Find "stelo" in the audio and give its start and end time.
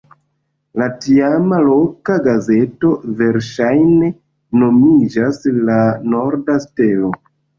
6.67-7.13